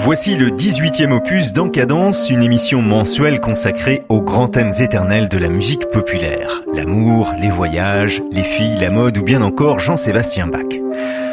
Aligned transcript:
Voici 0.00 0.36
le 0.36 0.50
18e 0.50 1.10
opus 1.10 1.52
d'Encadence, 1.52 2.30
une 2.30 2.44
émission 2.44 2.80
mensuelle 2.82 3.40
consacrée 3.40 4.04
aux 4.08 4.22
grands 4.22 4.46
thèmes 4.46 4.70
éternels 4.78 5.28
de 5.28 5.38
la 5.38 5.48
musique 5.48 5.90
populaire. 5.90 6.62
L'amour, 6.72 7.32
les 7.40 7.50
voyages, 7.50 8.22
les 8.30 8.44
filles, 8.44 8.78
la 8.80 8.90
mode 8.90 9.18
ou 9.18 9.24
bien 9.24 9.42
encore 9.42 9.80
Jean-Sébastien 9.80 10.46
Bach. 10.46 10.68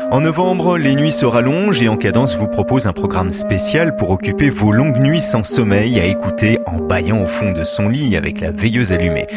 En 0.09 0.21
novembre, 0.21 0.79
les 0.79 0.95
nuits 0.95 1.11
se 1.11 1.27
rallongent 1.27 1.83
et 1.83 1.89
Encadence 1.89 2.35
vous 2.37 2.47
propose 2.47 2.87
un 2.87 2.91
programme 2.91 3.29
spécial 3.29 3.95
pour 3.97 4.09
occuper 4.09 4.49
vos 4.49 4.71
longues 4.71 4.99
nuits 4.99 5.21
sans 5.21 5.43
sommeil 5.43 5.99
à 5.99 6.05
écouter 6.05 6.57
en 6.65 6.79
baillant 6.79 7.21
au 7.21 7.27
fond 7.27 7.51
de 7.51 7.63
son 7.63 7.87
lit 7.87 8.17
avec 8.17 8.41
la 8.41 8.49
veilleuse 8.49 8.91
allumée. 8.91 9.27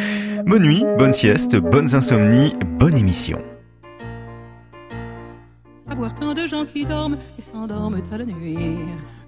Bonne 0.47 0.63
nuit, 0.63 0.85
bonne 0.97 1.13
sieste, 1.13 1.55
bonnes 1.57 1.95
insomnies, 1.95 2.55
bonne 2.79 2.97
émission. 2.97 3.41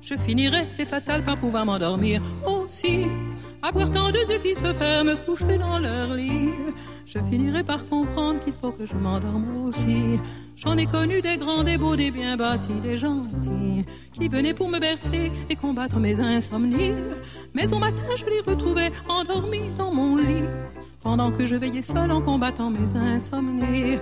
Je 0.02 0.14
finirai, 0.14 0.66
c'est 0.70 0.84
fatal, 0.84 1.22
par 1.22 1.36
pouvoir 1.36 1.64
m'endormir 1.66 2.22
aussi. 2.46 3.06
Avoir 3.62 3.90
tant 3.90 4.10
de 4.10 4.18
yeux 4.18 4.38
qui 4.42 4.54
se 4.56 4.72
ferment, 4.72 5.16
couchés 5.26 5.58
dans 5.58 5.78
leur 5.78 6.14
lit. 6.14 6.54
Je 7.04 7.18
finirai 7.18 7.62
par 7.62 7.86
comprendre 7.86 8.40
qu'il 8.40 8.54
faut 8.54 8.72
que 8.72 8.86
je 8.86 8.94
m'endorme 8.94 9.66
aussi. 9.66 10.18
J'en 10.56 10.76
ai 10.78 10.86
connu 10.86 11.20
des 11.20 11.36
grands, 11.36 11.62
des 11.62 11.76
beaux, 11.76 11.96
des 11.96 12.10
bien 12.10 12.36
bâtis, 12.36 12.80
des 12.80 12.96
gentils, 12.96 13.84
qui 14.12 14.28
venaient 14.28 14.54
pour 14.54 14.68
me 14.68 14.78
bercer 14.78 15.30
et 15.48 15.56
combattre 15.56 15.98
mes 15.98 16.18
insomnies. 16.20 16.94
Mais 17.54 17.72
au 17.72 17.78
matin, 17.78 18.02
je 18.16 18.24
les 18.24 18.40
retrouvais 18.40 18.90
endormis 19.08 19.70
dans 19.76 19.92
mon 19.92 20.16
lit, 20.16 20.44
pendant 21.02 21.30
que 21.32 21.44
je 21.44 21.56
veillais 21.56 21.82
seul 21.82 22.10
en 22.10 22.22
combattant 22.22 22.70
mes 22.70 22.94
insomnies. 22.96 23.98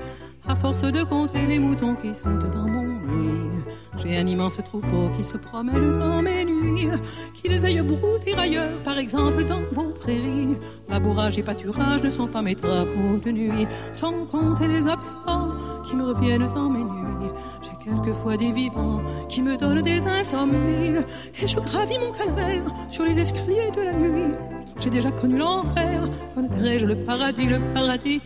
À 0.47 0.55
force 0.55 0.83
de 0.83 1.03
compter 1.03 1.47
les 1.47 1.59
moutons 1.59 1.95
qui 1.95 2.15
sont 2.15 2.39
dans 2.53 2.67
mon 2.67 3.01
lit, 3.07 3.58
j'ai 3.99 4.17
un 4.17 4.27
immense 4.27 4.59
troupeau 4.65 5.11
qui 5.17 5.23
se 5.23 5.37
promène 5.37 5.93
dans 5.93 6.23
mes 6.23 6.45
nuits, 6.45 6.89
qu'ils 7.35 7.65
aillent 7.65 7.83
brouter 7.83 8.35
ailleurs, 8.37 8.79
par 8.85 8.99
exemple 8.99 9.45
dans 9.45 9.61
vos 9.73 9.91
prairies. 9.91 10.57
Labourage 10.89 11.39
et 11.39 11.43
pâturage 11.43 12.03
ne 12.03 12.11
sont 12.11 12.27
pas 12.27 12.43
mes 12.43 12.55
travaux 12.55 13.19
de 13.25 13.31
nuit, 13.31 13.67
sans 13.93 14.25
compter 14.27 14.69
les 14.69 14.87
absents 14.87 15.53
qui 15.85 15.97
me 15.97 16.05
reviennent 16.05 16.49
dans 16.55 16.69
mes 16.69 16.85
nuits. 16.85 17.31
J'ai 17.63 17.91
quelquefois 17.91 18.37
des 18.37 18.53
vivants 18.53 19.03
qui 19.29 19.43
me 19.43 19.57
donnent 19.57 19.83
des 19.83 20.07
insomnies, 20.07 20.99
et 21.43 21.47
je 21.47 21.57
gravis 21.57 21.99
mon 21.99 22.13
calvaire 22.13 22.65
sur 22.89 23.05
les 23.05 23.19
escaliers 23.19 23.71
de 23.77 23.83
la 23.83 23.93
nuit. 23.93 24.35
J'ai 24.81 24.91
déjà 24.91 25.11
connu 25.11 25.39
l'enfer, 25.39 26.09
connaîtrai-je 26.35 26.87
le 26.87 26.97
paradis, 26.97 27.47
le 27.47 27.61
paradis? 27.75 28.21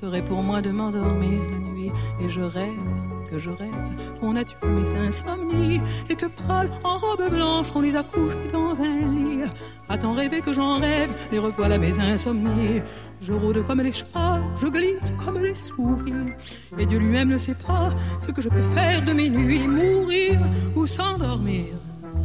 Serait 0.00 0.22
pour 0.22 0.44
moi 0.44 0.62
de 0.62 0.70
m'endormir 0.70 1.40
la 1.50 1.58
nuit 1.58 1.90
et 2.20 2.28
je 2.28 2.40
rêve 2.40 2.70
que 3.30 3.38
je 3.38 3.50
rêve 3.50 4.18
qu'on 4.20 4.36
a 4.36 4.44
tué 4.44 4.66
mes 4.66 4.96
insomnies 4.96 5.80
et 6.08 6.14
que 6.14 6.26
pâle 6.26 6.70
en 6.84 6.98
robe 6.98 7.30
blanche 7.30 7.68
on 7.74 7.80
les 7.80 7.96
a 7.96 8.02
couchés 8.02 8.48
dans 8.52 8.80
un 8.80 9.06
lit. 9.06 9.44
A-t-on 9.88 10.14
rêvé 10.14 10.40
que 10.40 10.52
j'en 10.52 10.78
rêve, 10.78 11.14
les 11.30 11.38
revoilà 11.38 11.78
mes 11.78 11.98
insomnies. 11.98 12.82
Je 13.20 13.32
rôde 13.32 13.64
comme 13.66 13.80
les 13.80 13.92
chats, 13.92 14.40
je 14.60 14.66
glisse 14.68 15.12
comme 15.22 15.38
les 15.42 15.54
souris. 15.54 16.32
Et 16.78 16.86
Dieu 16.86 16.98
lui-même 16.98 17.28
ne 17.28 17.38
sait 17.38 17.56
pas 17.66 17.90
ce 18.20 18.30
que 18.30 18.42
je 18.42 18.48
peux 18.48 18.62
faire 18.74 19.04
de 19.04 19.12
mes 19.12 19.28
nuits, 19.28 19.66
mourir 19.66 20.38
ou 20.74 20.86
s'endormir 20.86 21.74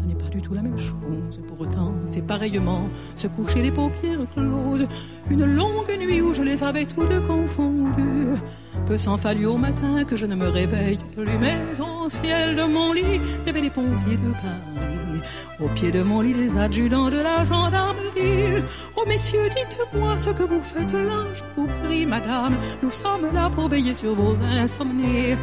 ce 0.04 0.08
n'est 0.08 0.16
pas 0.16 0.28
du 0.28 0.42
tout 0.42 0.54
la 0.54 0.62
même 0.62 0.78
chose. 0.78 1.40
Pour 1.48 1.62
autant, 1.62 1.94
c'est 2.08 2.26
pareillement 2.26 2.90
se 3.16 3.28
coucher 3.28 3.62
les 3.62 3.72
paupières 3.72 4.20
closes. 4.34 4.86
Une 5.30 5.45
longue 5.45 5.92
nuit 5.98 6.22
où 6.22 6.34
je 6.34 6.42
les 6.42 6.62
avais 6.62 6.86
toutes 6.86 7.26
confondues. 7.26 8.38
Peu 8.86 8.98
s'en 8.98 9.18
fallu 9.18 9.45
au 9.45 9.56
matin 9.56 10.04
que 10.04 10.18
je 10.18 10.26
ne 10.26 10.36
me 10.36 10.50
réveille 10.50 11.00
plus. 11.16 11.38
Mais 11.40 11.58
au 11.80 12.10
ciel 12.10 12.58
de 12.58 12.64
mon 12.64 12.92
lit, 12.92 13.22
il 13.48 13.58
y 13.58 13.62
les 13.62 13.70
pompiers 13.70 14.18
de 14.18 14.32
Paris. 14.34 15.22
Au 15.62 15.68
pied 15.70 15.92
de 15.92 16.04
mon 16.04 16.20
lit, 16.20 16.34
les 16.34 16.58
adjudants 16.58 17.10
de 17.10 17.20
la 17.20 17.45
gendarmerie. 17.45 18.64
Oh 18.98 19.06
messieurs, 19.08 19.50
dites-moi 19.56 20.17
ce 20.17 20.32
que 20.32 20.44
vous 20.44 20.61
faites 20.61 20.92
là, 20.92 21.23
je 21.33 21.44
vous 21.56 21.67
prie, 21.83 22.06
madame. 22.06 22.58
Nous 22.82 22.92
sommes 22.92 23.33
là 23.33 23.50
pour 23.50 23.70
veiller 23.70 23.94
sur 23.94 24.14
vos 24.16 24.36
insomnies. 24.42 25.38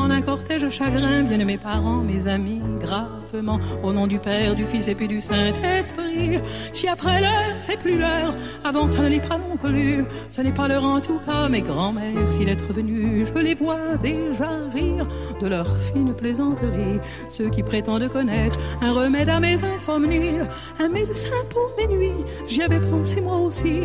En 0.00 0.10
un 0.10 0.22
cortège 0.22 0.66
chagrin 0.70 1.24
viennent 1.24 1.44
mes 1.44 1.58
parents, 1.58 1.98
mes 1.98 2.26
amis, 2.26 2.62
gravement, 2.80 3.60
au 3.82 3.92
nom 3.92 4.06
du 4.06 4.18
Père, 4.18 4.54
du 4.54 4.64
Fils 4.64 4.88
et 4.88 4.94
puis 4.94 5.06
du 5.06 5.20
Saint-Esprit. 5.20 6.40
Si 6.72 6.88
après 6.88 7.20
l'heure, 7.20 7.56
c'est 7.60 7.78
plus 7.78 7.98
l'heure, 7.98 8.34
avant 8.64 8.88
ça 8.88 9.02
ne 9.02 9.08
l'est 9.08 9.28
pas 9.28 9.36
non 9.36 9.58
plus, 9.58 10.06
ce 10.30 10.40
n'est 10.40 10.54
pas 10.54 10.68
l'heure 10.68 10.86
en 10.86 11.00
tout 11.00 11.20
cas, 11.26 11.50
mes 11.50 11.60
grands-mères, 11.60 12.30
s'il 12.30 12.48
est 12.48 12.60
revenu, 12.62 13.26
je 13.26 13.38
les 13.40 13.54
vois 13.54 13.96
déjà 14.02 14.50
rire 14.72 15.06
de 15.38 15.46
leur 15.46 15.66
fine 15.76 16.14
plaisanterie. 16.14 16.98
Ceux 17.28 17.50
qui 17.50 17.62
prétendent 17.62 18.08
connaître 18.08 18.58
un 18.80 18.94
remède 18.94 19.28
à 19.28 19.38
mes 19.38 19.62
insomnies, 19.62 20.38
un 20.78 20.88
médecin 20.88 21.28
pour 21.50 21.74
mes 21.76 21.94
nuits, 21.94 22.24
j'y 22.48 22.62
avais 22.62 22.80
pensé 22.80 23.20
moi 23.20 23.36
aussi. 23.36 23.82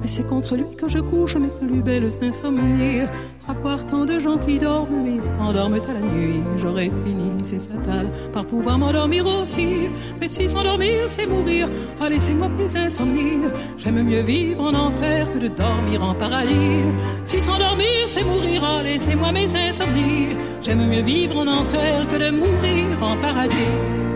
Mais 0.00 0.06
c'est 0.06 0.26
contre 0.26 0.56
lui 0.56 0.76
que 0.76 0.88
je 0.88 0.98
couche 0.98 1.36
mes 1.36 1.48
plus 1.48 1.82
belles 1.82 2.10
insomnies. 2.22 3.02
Avoir 3.48 3.84
tant 3.86 4.04
de 4.04 4.20
gens 4.20 4.38
qui 4.38 4.58
dorment 4.58 5.02
mais 5.04 5.20
s'endorment 5.22 5.80
à 5.88 5.92
la 5.94 6.00
nuit. 6.00 6.42
J'aurais 6.56 6.90
fini, 7.04 7.32
c'est 7.42 7.60
fatal, 7.60 8.08
par 8.32 8.46
pouvoir 8.46 8.78
m'endormir 8.78 9.26
aussi. 9.26 9.88
Mais 10.20 10.28
si 10.28 10.48
s'endormir, 10.48 11.06
c'est 11.08 11.26
mourir, 11.26 11.68
allez, 12.00 12.20
c'est 12.20 12.34
moi 12.34 12.48
mes 12.48 12.76
insomnies. 12.76 13.40
J'aime 13.76 14.02
mieux 14.02 14.22
vivre 14.22 14.62
en 14.62 14.74
enfer 14.74 15.30
que 15.32 15.38
de 15.38 15.48
dormir 15.48 16.02
en 16.02 16.14
paradis. 16.14 16.84
Si 17.24 17.40
s'endormir, 17.40 18.06
c'est 18.08 18.24
mourir, 18.24 18.62
allez, 18.64 18.98
c'est 19.00 19.16
moi 19.16 19.32
mes 19.32 19.52
insomnies. 19.54 20.36
J'aime 20.60 20.86
mieux 20.88 21.02
vivre 21.02 21.38
en 21.38 21.48
enfer 21.48 22.06
que 22.08 22.16
de 22.16 22.30
mourir 22.30 22.86
en 23.02 23.16
paradis. 23.16 24.11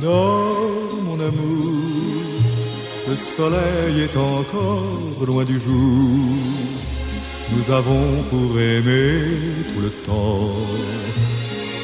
Dors 0.00 0.96
mon 1.04 1.20
amour, 1.20 1.74
le 3.08 3.14
soleil 3.14 4.00
est 4.00 4.16
encore 4.16 5.26
loin 5.26 5.44
du 5.44 5.60
jour. 5.60 6.38
Nous 7.52 7.70
avons 7.70 8.22
pour 8.30 8.58
aimer 8.58 9.26
tout 9.68 9.80
le 9.82 9.90
temps, 9.90 10.38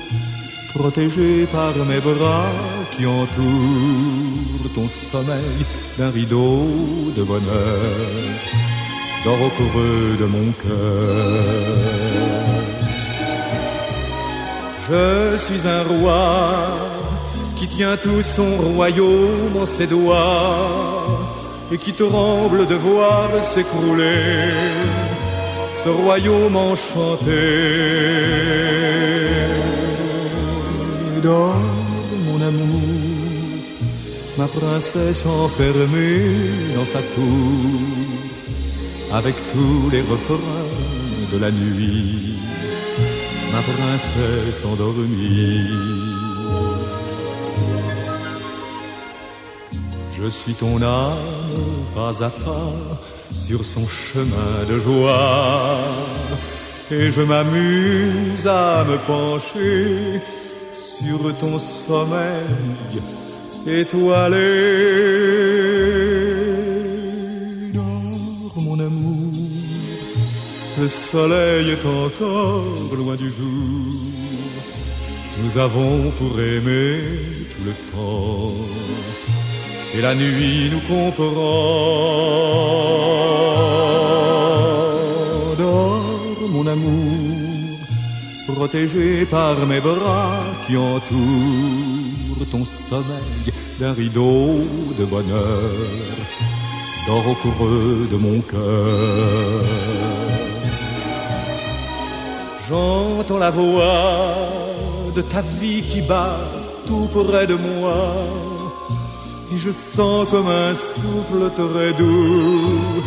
protégé 0.74 1.46
par 1.46 1.74
mes 1.86 2.02
bras 2.02 2.52
qui 2.98 3.06
entourent 3.06 4.74
ton 4.76 4.88
sommeil 4.90 5.60
d'un 5.98 6.10
rideau 6.10 6.68
de 7.16 7.24
bonheur 7.24 8.77
dors 9.24 9.42
au 9.42 9.50
creux 9.50 10.18
de 10.20 10.26
mon 10.26 10.52
cœur. 10.64 12.18
Je 14.90 15.36
suis 15.36 15.68
un 15.68 15.84
roi 15.84 16.68
qui 17.58 17.68
tient 17.68 17.98
tout 17.98 18.22
son 18.22 18.56
royaume 18.74 19.58
en 19.62 19.66
ses 19.66 19.88
doigts 19.88 21.30
et 21.72 21.78
qui 21.78 21.94
tremble 21.94 22.66
de 22.68 22.76
voir 22.76 23.30
s'écrouler 23.42 24.52
ce 25.84 25.90
royaume 25.90 26.56
enchanté. 26.56 27.44
Dors, 31.22 31.62
mon 32.28 32.42
amour, 32.42 32.82
ma 34.38 34.48
princesse 34.48 35.26
enfermée 35.26 36.22
dans 36.76 36.86
sa 36.86 37.00
tour 37.00 38.07
avec 39.12 39.36
tous 39.54 39.90
les 39.90 40.02
refrains 40.02 40.38
de 41.32 41.38
la 41.38 41.52
nuit, 41.52 42.40
ma 43.54 43.62
princesse 43.62 44.66
endormie. 44.66 45.68
Je 50.12 50.28
suis 50.28 50.54
ton 50.54 50.82
âme 50.82 51.18
pas 51.96 52.24
à 52.24 52.30
pas 52.30 52.74
sur 53.34 53.64
son 53.64 53.86
chemin 53.86 54.66
de 54.68 54.80
joie 54.80 55.78
et 56.90 57.12
je 57.12 57.22
m'amuse 57.22 58.48
à 58.48 58.84
me 58.84 58.98
pencher 59.06 60.22
sur 60.74 61.38
ton 61.38 61.60
sommeil 61.60 62.44
étoilé. 63.68 64.38
le 70.88 70.92
soleil 70.92 71.72
est 71.72 71.86
encore 71.86 72.96
loin 72.96 73.16
du 73.16 73.30
jour. 73.30 73.94
Nous 75.42 75.58
avons 75.58 76.12
pour 76.12 76.40
aimer 76.40 76.94
tout 77.52 77.64
le 77.70 77.76
temps, 77.92 78.54
et 79.94 80.02
la 80.02 80.16
nuit 80.16 80.70
nous 80.74 80.84
comprend. 80.94 81.44
Dors, 85.58 86.48
mon 86.56 86.66
amour, 86.66 87.80
protégé 88.56 89.26
par 89.26 89.56
mes 89.72 89.82
bras 89.82 90.40
qui 90.66 90.78
entourent 90.78 92.48
ton 92.50 92.64
sommeil 92.64 93.52
d'un 93.78 93.92
rideau 93.92 94.62
de 94.98 95.04
bonheur. 95.04 95.70
Dors 97.08 97.28
au 97.34 97.36
creux 97.36 98.08
de 98.10 98.18
mon 98.26 98.40
cœur. 98.40 100.27
J'entends 102.70 103.38
la 103.38 103.50
voix 103.50 104.36
de 105.16 105.22
ta 105.22 105.42
vie 105.42 105.84
qui 105.84 106.02
bat 106.02 106.38
tout 106.86 107.08
près 107.08 107.48
de 107.48 107.54
moi. 107.54 108.14
Et 109.54 109.58
je 109.58 109.72
sens 109.72 110.28
comme 110.30 110.50
un 110.50 110.76
souffle 110.76 111.50
très 111.56 111.94
doux 111.94 113.04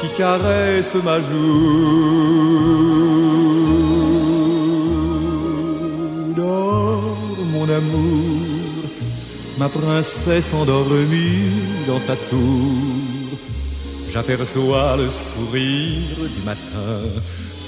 qui 0.00 0.08
caresse 0.16 0.94
ma 1.04 1.20
joue. 1.20 2.12
Dors, 6.36 7.16
mon 7.52 7.68
amour, 7.68 8.36
ma 9.58 9.68
princesse 9.68 10.54
endormie 10.54 11.50
dans 11.88 11.98
sa 11.98 12.14
tour. 12.14 12.68
J'aperçois 14.12 14.96
le 14.96 15.08
sourire 15.10 16.18
du 16.36 16.42
matin 16.44 17.00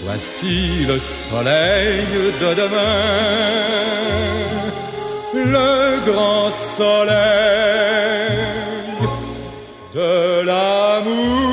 Voici 0.07 0.85
le 0.87 0.99
soleil 0.99 2.05
de 2.39 2.55
demain, 2.55 3.01
le 5.35 6.01
grand 6.05 6.51
soleil 6.51 7.25
de 9.95 10.45
l'amour. 10.45 11.44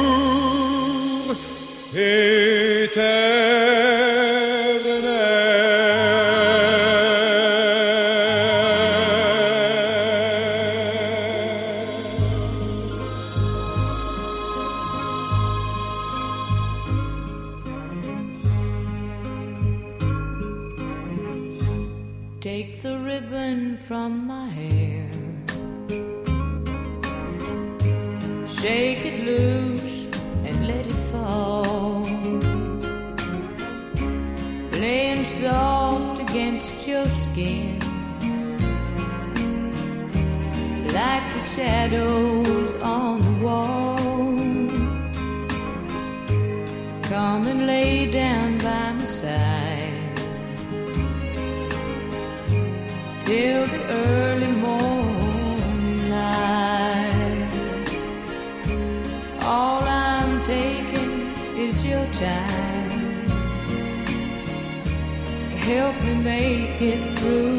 it 66.83 67.19
through. 67.19 67.50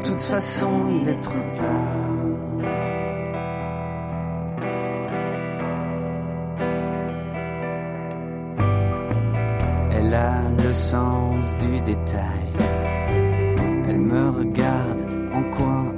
toute 0.00 0.20
façon, 0.20 0.70
il 1.00 1.08
est 1.08 1.20
trop 1.20 1.44
tard. 1.54 2.08
Elle 9.90 10.14
a 10.14 10.40
le 10.64 10.74
sens 10.74 11.56
du 11.58 11.80
détail. 11.80 12.52
Elle 13.88 13.98
me 13.98 14.30
regarde 14.30 15.02
en 15.32 15.42
coin 15.56 15.97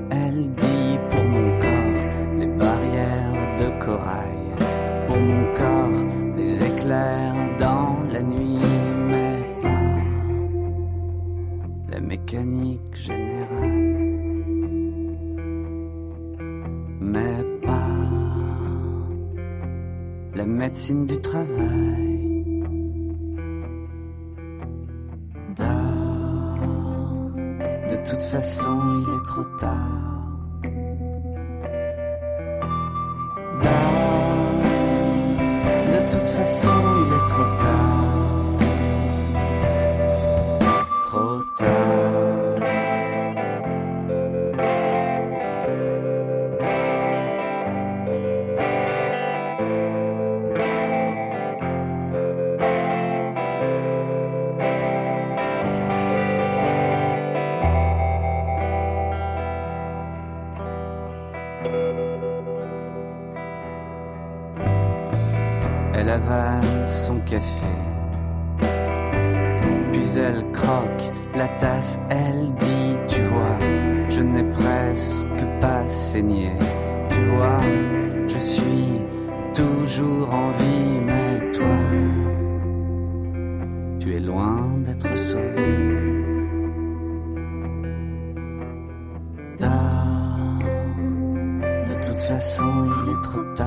De 92.30 92.34
toute 92.36 92.42
façon, 92.42 92.70
il 92.84 93.10
est 93.10 93.22
trop 93.22 93.42
tard. 93.56 93.66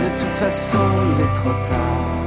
De 0.00 0.08
toute 0.20 0.34
façon, 0.34 0.78
il 1.14 1.20
est 1.24 1.32
trop 1.34 1.52
tard. 1.68 2.21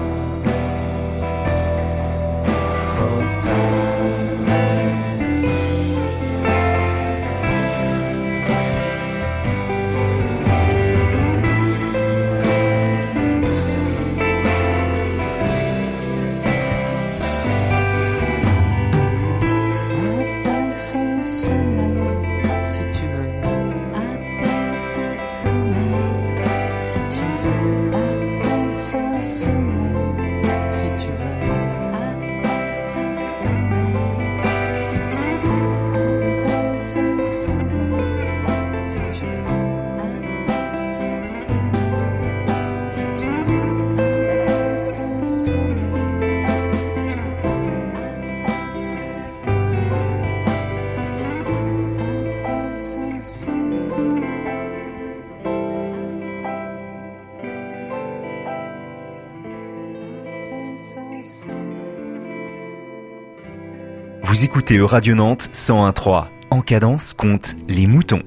écoutez 64.67 64.81
Radio 64.81 65.13
Nantes 65.13 65.47
101.3. 65.53 66.25
En 66.49 66.61
cadence 66.61 67.13
compte 67.13 67.55
les 67.67 67.85
moutons. 67.85 68.23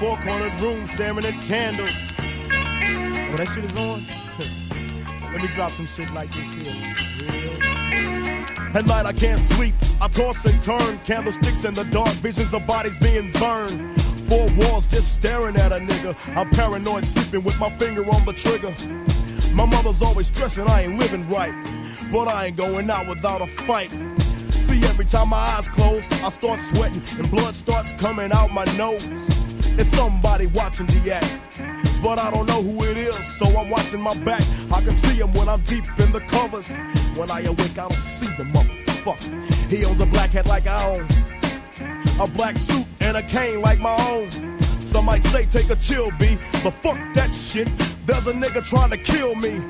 Alone 0.00 0.12
in 0.12 0.24
my 0.24 0.24
four 0.24 0.24
cornered 0.24 0.60
room 0.60 0.86
staring 0.86 1.24
at 1.24 1.34
candles. 1.44 1.90
Oh, 2.18 3.36
that 3.36 3.48
shit 3.48 3.64
is 3.64 3.76
on? 3.76 4.04
Let 5.32 5.42
me 5.42 5.48
drop 5.48 5.72
some 5.72 5.86
shit 5.86 6.12
like 6.12 6.30
this 6.32 6.52
here. 6.54 6.94
Real 8.64 8.76
At 8.76 8.86
night 8.86 9.06
I 9.06 9.12
can't 9.12 9.40
sleep. 9.40 9.74
I 10.00 10.08
toss 10.08 10.44
and 10.44 10.62
turn. 10.62 10.98
Candlesticks 11.04 11.64
in 11.64 11.74
the 11.74 11.84
dark, 11.84 12.10
visions 12.16 12.52
of 12.54 12.66
bodies 12.66 12.96
being 12.96 13.30
burned. 13.32 14.00
Four 14.28 14.48
walls 14.56 14.86
just 14.86 15.12
staring 15.12 15.56
at 15.56 15.72
a 15.72 15.78
nigga. 15.78 16.16
I'm 16.36 16.50
paranoid, 16.50 17.06
sleeping 17.06 17.42
with 17.42 17.58
my 17.58 17.70
finger 17.78 18.04
on 18.10 18.24
the 18.24 18.32
trigger. 18.32 18.74
My 19.52 19.66
mother's 19.66 20.02
always 20.02 20.28
stressing 20.28 20.68
I 20.68 20.82
ain't 20.82 20.98
living 20.98 21.28
right. 21.28 21.54
But 22.12 22.28
I 22.28 22.46
ain't 22.46 22.56
going 22.56 22.90
out 22.90 23.08
without 23.08 23.42
a 23.42 23.46
fight. 23.46 23.90
See, 24.52 24.82
every 24.84 25.04
time 25.04 25.30
my 25.30 25.36
eyes 25.36 25.68
close, 25.68 26.06
I 26.12 26.28
start 26.28 26.60
sweating 26.60 27.02
and 27.18 27.30
blood 27.30 27.54
starts 27.54 27.92
coming 27.92 28.32
out 28.32 28.52
my 28.52 28.64
nose. 28.76 29.04
It's 29.80 29.88
somebody 29.92 30.44
watching 30.44 30.84
the 30.84 31.14
act. 31.14 31.40
But 32.02 32.18
I 32.18 32.30
don't 32.30 32.46
know 32.46 32.62
who 32.62 32.84
it 32.84 32.98
is, 32.98 33.26
so 33.38 33.46
I'm 33.46 33.70
watching 33.70 34.02
my 34.02 34.12
back. 34.12 34.42
I 34.70 34.82
can 34.82 34.94
see 34.94 35.14
him 35.14 35.32
when 35.32 35.48
I'm 35.48 35.62
deep 35.62 35.84
in 35.98 36.12
the 36.12 36.20
covers. 36.20 36.70
When 37.16 37.30
I 37.30 37.40
awake, 37.44 37.78
I 37.78 37.88
don't 37.88 38.04
see 38.04 38.26
the 38.26 38.44
motherfucker. 38.44 39.70
He 39.70 39.86
owns 39.86 40.02
a 40.02 40.04
black 40.04 40.32
hat 40.32 40.44
like 40.44 40.66
I 40.66 40.84
own, 40.86 41.08
a 42.20 42.26
black 42.26 42.58
suit 42.58 42.84
and 43.00 43.16
a 43.16 43.22
cane 43.22 43.62
like 43.62 43.78
my 43.78 43.96
own. 44.10 44.28
Some 44.82 45.06
might 45.06 45.24
say 45.24 45.46
take 45.46 45.70
a 45.70 45.76
chill, 45.76 46.10
B, 46.18 46.36
but 46.62 46.72
fuck 46.72 46.98
that 47.14 47.34
shit. 47.34 47.68
There's 48.04 48.26
a 48.26 48.34
nigga 48.34 48.62
trying 48.62 48.90
to 48.90 48.98
kill 48.98 49.34
me. 49.34 49.62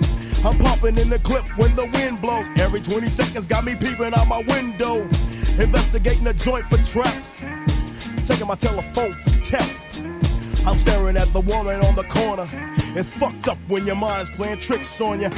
I'm 0.45 0.59
popping 0.59 0.99
in 0.99 1.09
the 1.09 1.21
clip 1.21 1.47
when 1.57 1.77
the 1.77 1.87
wind 1.87 2.21
blows. 2.21 2.49
Every 2.57 2.81
20 2.81 3.09
seconds 3.09 3.47
got 3.47 3.65
me 3.65 3.77
peeping 3.77 4.13
out 4.13 4.27
my 4.27 4.39
window. 4.39 5.03
Investigating 5.57 6.25
the 6.25 6.35
joint 6.35 6.67
for 6.67 6.79
traps. 6.79 7.33
Taking 8.27 8.49
my 8.49 8.57
telephone 8.57 9.13
for 9.13 9.31
taps. 9.45 9.80
I'm 10.67 10.79
staring 10.79 11.17
at 11.17 11.33
the 11.33 11.41
woman 11.41 11.81
on 11.83 11.95
the 11.95 12.05
corner. 12.05 12.47
It's 12.95 13.09
fucked 13.09 13.49
up 13.49 13.59
when 13.69 13.87
your 13.87 13.97
mind 13.97 14.23
is 14.23 14.31
playing 14.31 14.61
tricks 14.61 15.01
on 15.01 15.21
you. 15.21 15.31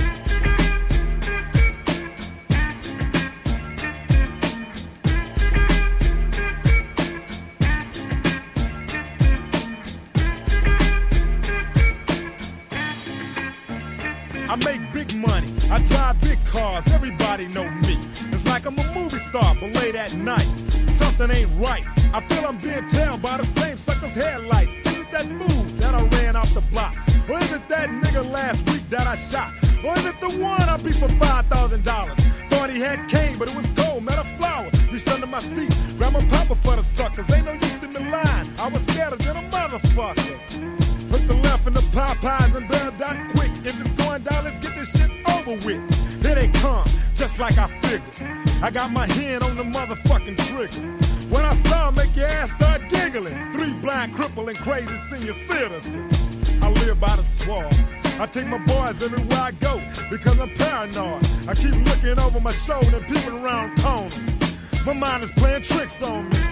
I 14.48 14.56
make 14.66 14.92
big 14.92 15.14
money. 15.16 15.54
I 15.70 15.78
drive 15.84 16.20
big 16.20 16.44
cars. 16.44 16.86
Everybody 16.88 17.46
know 17.48 17.70
me. 17.70 17.98
It's 18.32 18.44
like 18.44 18.66
I'm 18.66 18.78
a 18.78 18.92
movie 18.92 19.18
star, 19.20 19.54
but 19.58 19.72
late 19.72 19.94
at 19.94 20.12
night, 20.14 20.48
something 20.88 21.30
ain't 21.30 21.50
right. 21.58 21.84
I 22.12 22.20
feel 22.20 22.44
I'm 22.44 22.58
being 22.58 22.86
tailed 22.88 23.22
by 23.22 23.38
the 23.38 23.46
same 23.46 23.78
sucker's 23.78 24.14
headlights. 24.14 24.91
That 25.22 25.40
fool 25.40 25.64
that 25.76 25.94
I 25.94 26.02
ran 26.08 26.34
off 26.34 26.52
the 26.52 26.62
block? 26.62 26.96
Or 27.28 27.38
is 27.38 27.52
it 27.52 27.68
that 27.68 27.88
nigga 27.88 28.28
last 28.28 28.68
week 28.68 28.88
that 28.90 29.06
I 29.06 29.14
shot? 29.14 29.52
Or 29.84 29.96
is 29.96 30.04
it 30.04 30.20
the 30.20 30.30
one 30.30 30.68
I 30.68 30.76
beat 30.78 30.96
for 30.96 31.08
five 31.20 31.46
thousand 31.46 31.84
dollars? 31.84 32.18
Thought 32.48 32.70
he 32.70 32.80
had 32.80 33.08
cane, 33.08 33.38
but 33.38 33.46
it 33.46 33.54
was 33.54 33.66
gold, 33.66 34.04
not 34.04 34.18
a 34.18 34.24
flower. 34.36 34.68
Reached 34.90 35.08
under 35.08 35.28
my 35.28 35.40
seat, 35.40 35.72
grabbed 35.96 36.14
my 36.14 36.26
papa 36.26 36.56
for 36.56 36.74
the 36.74 36.82
suckers. 36.82 37.30
Ain't 37.30 37.46
no 37.46 37.52
use 37.52 37.76
to 37.76 37.88
me 37.88 38.10
lying. 38.10 38.50
I 38.58 38.68
was 38.68 38.82
scared 38.82 39.16
than 39.20 39.36
a 39.36 39.48
motherfucker. 39.48 41.10
Put 41.10 41.28
the 41.28 41.34
left 41.34 41.68
in 41.68 41.74
the 41.74 41.82
Popeyes 41.94 42.56
and 42.56 42.68
bail 42.68 42.90
down 42.92 43.30
quick. 43.30 43.50
If 43.64 43.80
it's 43.80 43.92
going 43.92 44.22
down, 44.24 44.42
let's 44.44 44.58
get 44.58 44.74
this 44.74 44.90
shit 44.90 45.10
over 45.28 45.54
with. 45.64 46.22
Here 46.22 46.34
they 46.34 46.48
come, 46.48 46.88
just 47.14 47.38
like 47.38 47.58
I 47.58 47.68
figured. 47.80 48.02
I 48.60 48.70
got 48.72 48.90
my 48.90 49.06
hand 49.06 49.44
on 49.44 49.56
the 49.56 49.64
motherfucking 49.64 50.36
trigger. 50.48 51.21
When 51.30 51.44
I 51.44 51.54
saw 51.54 51.88
'em, 51.88 51.94
make 51.94 52.14
your 52.16 52.26
ass 52.26 52.50
start 52.52 52.88
giggling. 52.88 53.52
Three 53.52 53.72
blind, 53.72 54.14
crippled, 54.14 54.48
and 54.48 54.58
crazy 54.58 54.96
senior 55.10 55.34
citizens. 55.48 56.12
I 56.60 56.70
live 56.70 57.00
by 57.00 57.16
the 57.16 57.24
swamp. 57.24 57.72
I 58.20 58.26
take 58.26 58.46
my 58.46 58.58
boys 58.58 59.02
everywhere 59.02 59.40
I 59.40 59.52
go 59.52 59.80
because 60.10 60.38
I'm 60.38 60.50
paranoid. 60.54 61.26
I 61.48 61.54
keep 61.54 61.74
looking 61.84 62.18
over 62.18 62.40
my 62.40 62.52
shoulder 62.52 62.96
and 62.98 63.06
peeping 63.06 63.44
around 63.44 63.76
corners. 63.82 64.14
My 64.86 64.92
mind 64.92 65.24
is 65.24 65.30
playing 65.32 65.62
tricks 65.62 66.02
on 66.02 66.28
me. 66.28 66.51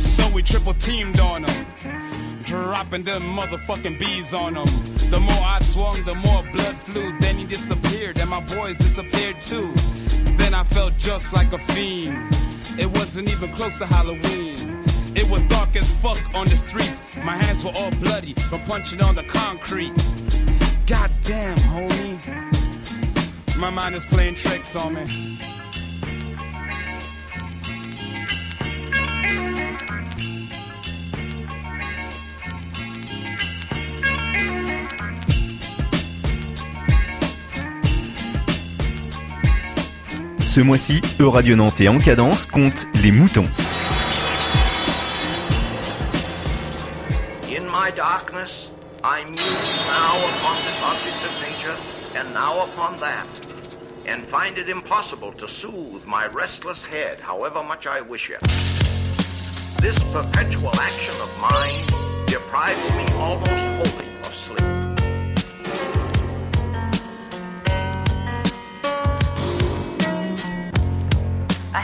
So 0.00 0.28
we 0.30 0.42
triple 0.42 0.74
teamed 0.74 1.20
on 1.20 1.44
him, 1.44 1.66
dropping 2.44 3.02
them 3.02 3.22
motherfucking 3.22 3.98
bees 3.98 4.32
on 4.32 4.56
him. 4.56 5.10
The 5.10 5.20
more 5.20 5.44
I 5.44 5.60
swung, 5.62 6.02
the 6.04 6.14
more 6.14 6.42
blood 6.52 6.76
flew. 6.78 7.16
Then 7.18 7.36
he 7.36 7.44
disappeared, 7.44 8.18
and 8.18 8.30
my 8.30 8.40
boys 8.40 8.78
disappeared 8.78 9.40
too. 9.42 9.72
Then 10.36 10.54
I 10.54 10.64
felt 10.64 10.96
just 10.98 11.32
like 11.32 11.52
a 11.52 11.58
fiend. 11.58 12.34
It 12.78 12.90
wasn't 12.90 13.28
even 13.28 13.52
close 13.54 13.76
to 13.78 13.86
Halloween. 13.86 14.82
It 15.14 15.28
was 15.28 15.42
dark 15.44 15.76
as 15.76 15.90
fuck 15.94 16.18
on 16.34 16.48
the 16.48 16.56
streets. 16.56 17.02
My 17.22 17.36
hands 17.36 17.62
were 17.64 17.72
all 17.74 17.90
bloody 17.90 18.32
from 18.48 18.62
punching 18.62 19.02
on 19.02 19.16
the 19.16 19.24
concrete. 19.24 19.92
Goddamn, 20.86 21.58
homie. 21.58 22.18
My 23.56 23.70
mind 23.70 23.94
is 23.94 24.06
playing 24.06 24.36
tricks 24.36 24.74
on 24.74 24.94
me. 24.94 25.38
Ce 40.50 40.60
mois-ci, 40.60 41.00
Euradio 41.20 41.54
Nantais 41.54 41.86
en 41.86 42.00
cadence 42.00 42.44
compte 42.44 42.84
les 43.04 43.12
moutons. 43.12 43.46
In 47.48 47.66
my 47.66 47.92
darkness, 47.96 48.72
I 49.04 49.22
muse 49.30 49.84
now 49.86 50.18
upon 50.18 50.56
this 50.66 50.82
object 50.82 51.22
of 51.22 51.30
nature, 51.40 51.76
and 52.18 52.34
now 52.34 52.64
upon 52.64 52.96
that, 52.98 53.28
and 54.08 54.26
find 54.26 54.58
it 54.58 54.68
impossible 54.68 55.32
to 55.34 55.46
soothe 55.46 56.04
my 56.04 56.26
restless 56.34 56.84
head, 56.84 57.20
however 57.20 57.62
much 57.62 57.86
I 57.86 58.00
wish 58.00 58.30
it. 58.30 58.40
This 59.80 60.02
perpetual 60.12 60.74
action 60.80 61.14
of 61.22 61.30
mine 61.40 61.86
deprives 62.26 62.90
me 62.90 63.04
almost 63.20 63.52
wholly 63.52 64.09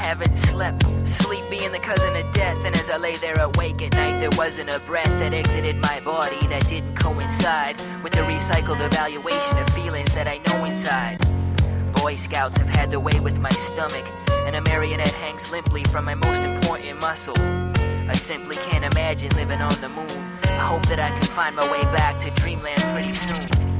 haven't 0.06 0.36
slept. 0.36 0.86
Sleep 1.20 1.42
being 1.50 1.72
the 1.72 1.80
cousin 1.80 2.14
of 2.14 2.32
death, 2.32 2.56
and 2.64 2.76
as 2.76 2.88
I 2.88 2.96
lay 2.96 3.14
there 3.14 3.40
awake 3.40 3.82
at 3.82 3.92
night, 3.94 4.20
there 4.20 4.30
wasn't 4.38 4.72
a 4.72 4.78
breath 4.86 5.12
that 5.18 5.34
exited 5.34 5.82
my 5.82 5.98
body 6.04 6.46
that 6.46 6.64
didn't 6.68 6.94
coincide 6.94 7.76
with 8.04 8.12
the 8.12 8.20
recycled 8.20 8.80
evaluation 8.86 9.58
of 9.58 9.68
feelings 9.70 10.14
that 10.14 10.28
I 10.28 10.38
know 10.46 10.64
inside. 10.64 11.18
Boy 11.94 12.14
Scouts 12.14 12.56
have 12.58 12.68
had 12.68 12.92
their 12.92 13.00
way 13.00 13.18
with 13.18 13.40
my 13.40 13.50
stomach, 13.50 14.06
and 14.46 14.54
a 14.54 14.60
marionette 14.60 15.16
hangs 15.24 15.50
limply 15.50 15.82
from 15.84 16.04
my 16.04 16.14
most 16.14 16.40
important 16.40 17.00
muscle. 17.00 17.38
I 18.08 18.14
simply 18.14 18.54
can't 18.54 18.84
imagine 18.84 19.30
living 19.30 19.60
on 19.60 19.74
the 19.80 19.88
moon. 19.88 20.22
I 20.44 20.66
hope 20.70 20.86
that 20.86 21.00
I 21.00 21.10
can 21.10 21.22
find 21.22 21.56
my 21.56 21.68
way 21.72 21.82
back 21.98 22.14
to 22.22 22.30
dreamland 22.40 22.80
pretty 22.94 23.12
soon. 23.12 23.75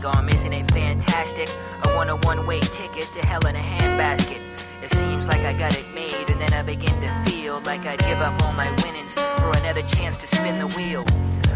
Throwing 0.00 0.16
arm, 0.16 0.28
isn't 0.28 0.52
it 0.52 0.70
fantastic? 0.70 1.48
I 1.82 1.94
want 1.94 2.10
a 2.10 2.16
one-way 2.26 2.60
ticket 2.60 3.04
to 3.14 3.26
hell 3.26 3.46
in 3.46 3.56
a 3.56 3.58
handbasket. 3.58 4.40
It 4.82 4.90
seems 4.94 5.26
like 5.26 5.40
I 5.40 5.52
got 5.52 5.76
it 5.76 5.86
made, 5.94 6.28
and 6.28 6.40
then 6.40 6.52
I 6.52 6.62
begin 6.62 6.94
to 7.00 7.30
feel 7.30 7.60
like 7.64 7.86
I'd 7.86 8.00
give 8.00 8.18
up 8.18 8.40
all 8.42 8.52
my 8.52 8.70
winnings 8.82 9.14
for 9.14 9.50
another 9.58 9.82
chance 9.82 10.16
to 10.18 10.26
spin 10.26 10.58
the 10.58 10.68
wheel. 10.76 11.04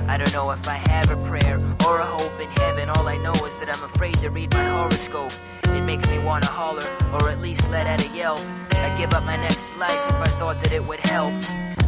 I 0.09 0.17
don't 0.17 0.33
know 0.33 0.51
if 0.51 0.67
I 0.67 0.75
have 0.75 1.11
a 1.11 1.17
prayer 1.29 1.59
or 1.87 1.99
a 1.99 2.05
hope 2.05 2.41
in 2.41 2.49
heaven. 2.63 2.89
All 2.89 3.09
I 3.09 3.17
know 3.19 3.33
is 3.33 3.55
that 3.59 3.69
I'm 3.75 3.85
afraid 3.85 4.15
to 4.17 4.31
read 4.31 4.51
my 4.53 4.65
horoscope. 4.65 5.33
It 5.65 5.83
makes 5.83 6.11
me 6.11 6.19
wanna 6.19 6.47
holler, 6.47 6.87
or 7.13 7.31
at 7.31 7.41
least 7.41 7.69
let 7.71 7.87
out 7.87 8.03
a 8.03 8.17
yell. 8.17 8.39
I'd 8.73 8.97
give 8.97 9.13
up 9.13 9.25
my 9.25 9.37
next 9.37 9.77
life 9.77 10.01
if 10.09 10.17
I 10.17 10.29
thought 10.39 10.63
that 10.63 10.73
it 10.73 10.85
would 10.87 11.01
help. 11.07 11.35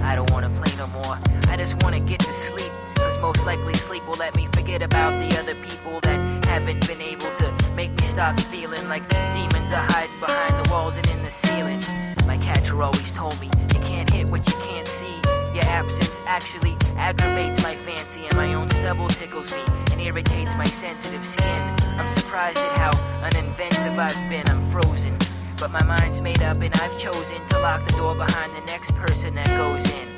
I 0.03 0.15
don't 0.15 0.31
wanna 0.31 0.51
play 0.51 0.73
no 0.77 0.87
more. 0.89 1.19
I 1.49 1.57
just 1.57 1.83
wanna 1.83 2.01
get 2.01 2.21
to 2.21 2.33
sleep. 2.33 2.73
Cause 2.97 3.19
most 3.19 3.47
likely 3.47 3.75
sleep 3.75 4.07
will 4.07 4.19
let 4.19 4.37
me 4.37 4.47
forget 4.53 4.83
about 4.83 5.13
the 5.21 5.39
other 5.39 5.55
people 5.67 6.01
that 6.03 6.30
haven't 6.51 6.85
been 6.89 7.01
able 7.01 7.31
to 7.39 7.73
make 7.77 7.93
me 7.93 8.03
stop 8.09 8.39
feeling 8.41 8.89
like 8.89 9.09
demons 9.09 9.73
are 9.73 9.87
hiding 9.95 10.19
behind 10.19 10.53
the 10.59 10.69
walls 10.69 10.97
and 10.97 11.07
in 11.11 11.23
the 11.23 11.31
ceiling. 11.31 11.81
My 12.27 12.39
catcher 12.39 12.83
always 12.83 13.13
told 13.13 13.41
me, 13.41 13.47
you 13.47 13.81
can't 13.87 14.11
hit 14.11 14.27
what 14.27 14.45
you 14.49 14.57
can't 14.65 14.89
see. 14.89 15.15
Your 15.55 15.63
absence 15.67 16.21
actually 16.27 16.77
aggravates 16.97 17.63
my 17.63 17.77
fancy, 17.77 18.27
and 18.27 18.35
my 18.35 18.53
own 18.55 18.69
stubble 18.71 19.07
tickles 19.07 19.53
me 19.55 19.63
and 19.93 20.01
irritates 20.01 20.53
my 20.57 20.65
sensitive 20.65 21.25
skin. 21.25 21.63
I'm 21.99 22.09
surprised 22.09 22.59
at 22.59 22.73
how 22.83 22.91
uninventive 23.23 23.97
I've 23.97 24.29
been. 24.29 24.49
I'm 24.49 24.69
frozen, 24.73 25.17
but 25.57 25.71
my 25.71 25.85
mind's 25.85 26.21
made 26.21 26.43
up, 26.43 26.61
and 26.61 26.75
I've 26.83 26.99
chosen 26.99 27.41
to 27.51 27.59
lock 27.61 27.87
the 27.87 27.93
door 27.93 28.17
behind 28.17 28.51
the 28.57 28.67
next 28.67 28.93
person 28.97 29.37
that 29.37 29.47
goes 29.51 29.87
in. 30.01 30.09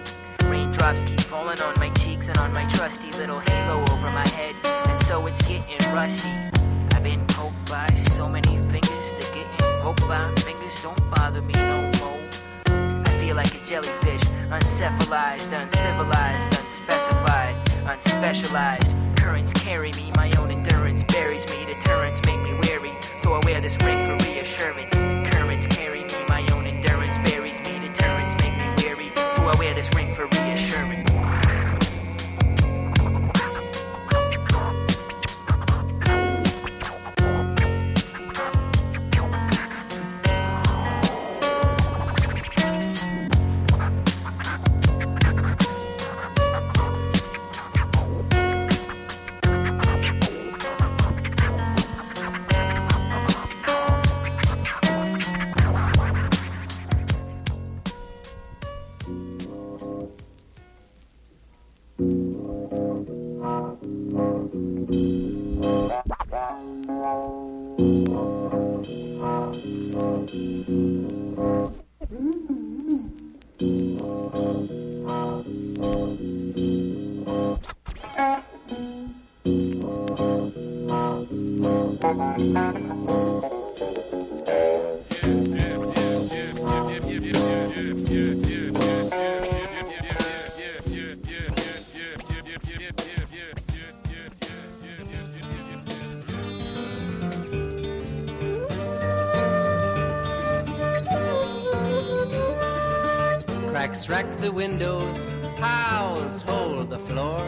Raindrops 0.48 1.02
keep 1.02 1.20
falling 1.20 1.60
on 1.60 1.78
my 1.78 1.90
cheeks 1.90 2.28
and 2.28 2.38
on 2.38 2.54
my 2.54 2.64
trusty 2.70 3.10
little 3.18 3.40
halo 3.40 3.82
over 3.92 4.10
my 4.10 4.26
head, 4.28 4.54
so 5.12 5.26
it's 5.26 5.46
getting 5.46 5.92
rusty. 5.92 6.30
I've 6.92 7.02
been 7.02 7.22
poked 7.26 7.70
by 7.70 7.86
so 8.16 8.26
many 8.30 8.56
fingers 8.72 9.08
that 9.18 9.30
getting 9.34 9.82
poked 9.82 10.08
by 10.08 10.32
fingers 10.36 10.82
don't 10.82 10.98
bother 11.14 11.42
me 11.42 11.52
no 11.52 11.80
more. 12.00 12.18
I 13.04 13.10
feel 13.20 13.36
like 13.36 13.54
a 13.54 13.62
jellyfish, 13.66 14.24
uncephalized, 14.56 15.52
uncivilized, 15.52 16.48
unspecified, 16.58 17.54
unspecialized. 17.92 18.90
Currents 19.18 19.52
carry 19.52 19.92
me, 19.98 20.10
my 20.16 20.30
own 20.38 20.50
endurance 20.50 21.02
buries 21.12 21.44
me. 21.50 21.66
Deterrents 21.66 22.20
make 22.24 22.40
me 22.40 22.54
weary, 22.64 22.94
so 23.22 23.34
I 23.34 23.40
wear 23.44 23.60
this 23.60 23.76
ring 23.84 24.00
for 24.06 24.16
reassurance. 24.24 25.01
The 104.42 104.50
windows, 104.50 105.32
howls 105.58 106.42
hold 106.42 106.90
the 106.90 106.98
floor. 106.98 107.40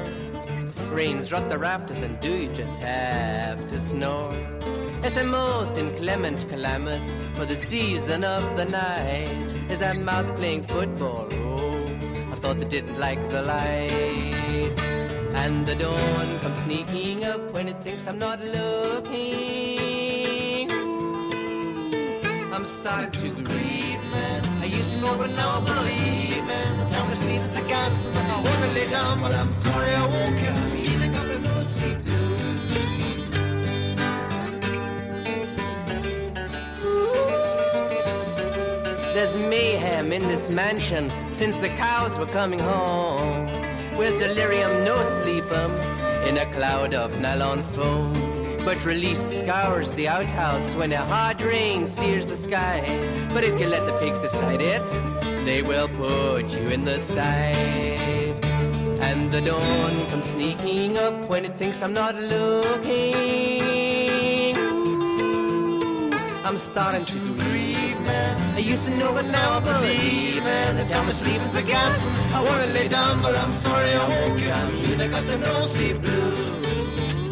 Rains 0.90 1.32
rot 1.32 1.48
the 1.48 1.58
rafters, 1.58 2.00
and 2.02 2.20
do 2.20 2.32
you 2.32 2.48
just 2.54 2.78
have 2.78 3.58
to 3.70 3.80
snore? 3.80 4.32
It's 5.02 5.16
a 5.16 5.24
most 5.24 5.76
inclement 5.76 6.46
climate 6.48 7.10
for 7.34 7.46
the 7.46 7.56
season 7.56 8.22
of 8.22 8.56
the 8.56 8.66
night. 8.66 9.56
Is 9.68 9.80
that 9.80 9.96
mouse 9.96 10.30
playing 10.30 10.62
football? 10.62 11.26
Oh, 11.32 12.30
I 12.32 12.36
thought 12.36 12.58
they 12.60 12.68
didn't 12.68 12.96
like 13.00 13.18
the 13.28 13.42
light. 13.42 14.78
And 15.42 15.66
the 15.66 15.74
dawn 15.74 16.38
comes 16.42 16.58
sneaking 16.58 17.24
up 17.24 17.52
when 17.52 17.66
it 17.66 17.82
thinks 17.82 18.06
I'm 18.06 18.20
not 18.20 18.40
looking. 18.40 19.40
I'm 22.52 22.64
starting 22.64 23.10
to 23.10 23.42
grieve. 23.42 24.13
I 24.64 24.66
used 24.66 24.94
to 24.94 25.00
know, 25.02 25.18
but 25.18 25.30
now 25.32 25.60
I 25.60 25.60
believe, 25.60 26.42
man. 26.46 26.78
The 26.78 26.86
to 26.86 27.16
sleep 27.16 27.42
is 27.42 27.54
a 27.58 27.68
gas. 27.68 28.08
I 28.08 28.40
wanna 28.40 28.72
lay 28.72 28.88
down, 28.88 29.20
but 29.20 29.34
I'm 29.34 29.52
sorry 29.52 29.90
I 29.92 30.06
won't 30.06 30.36
get 30.40 30.54
feeling 30.72 31.14
of 31.20 31.26
the 31.28 31.38
no 31.44 31.56
sleep 31.74 31.98
There's 39.12 39.36
mayhem 39.36 40.14
in 40.14 40.26
this 40.28 40.48
mansion 40.48 41.10
since 41.28 41.58
the 41.58 41.68
cows 41.68 42.18
were 42.18 42.32
coming 42.38 42.58
home. 42.58 43.44
With 43.98 44.18
delirium, 44.18 44.82
no 44.82 44.96
sleep 45.04 45.44
'em 45.52 45.72
in 46.26 46.38
a 46.38 46.46
cloud 46.54 46.94
of 46.94 47.20
nylon 47.20 47.62
foam. 47.74 48.33
But 48.64 48.82
release 48.86 49.40
scours 49.40 49.92
the 49.92 50.08
outhouse 50.08 50.74
when 50.74 50.90
a 50.92 50.96
hard 50.96 51.42
rain 51.42 51.86
sears 51.86 52.24
the 52.24 52.34
sky. 52.34 52.80
But 53.34 53.44
if 53.44 53.60
you 53.60 53.66
let 53.66 53.84
the 53.84 53.92
pigs 53.98 54.18
decide 54.18 54.62
it, 54.62 54.86
they 55.44 55.60
will 55.60 55.88
put 55.88 56.48
you 56.56 56.68
in 56.68 56.84
the 56.84 56.98
sty. 56.98 57.52
And 59.02 59.30
the 59.30 59.42
dawn 59.42 60.06
comes 60.06 60.24
sneaking 60.24 60.96
up 60.96 61.28
when 61.28 61.44
it 61.44 61.58
thinks 61.58 61.82
I'm 61.82 61.92
not 61.92 62.14
looking. 62.14 63.14
I'm 66.46 66.56
starting 66.56 67.04
to 67.04 67.18
grieve, 67.34 68.00
man. 68.00 68.40
I 68.54 68.60
used 68.60 68.86
to 68.88 68.96
know, 68.96 69.12
but 69.12 69.26
now 69.26 69.58
I 69.58 69.60
believe, 69.60 70.42
man. 70.42 70.76
The 70.76 70.84
time 70.84 71.06
of 71.06 71.14
sleep 71.14 71.42
is 71.42 71.54
a 71.56 71.62
gas. 71.62 72.14
I 72.32 72.42
wanna 72.42 72.66
lay 72.72 72.88
down, 72.88 73.20
but 73.20 73.36
I'm 73.36 73.52
sorry 73.52 73.90
I 73.92 74.08
won't 74.08 74.40
get. 74.40 75.00
I 75.00 75.08
got 75.08 75.22
the 75.24 75.36
no 75.36 75.54
sleep 75.66 76.00
blues. 76.00 77.23